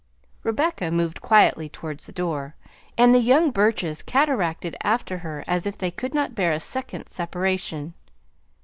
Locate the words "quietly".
1.21-1.69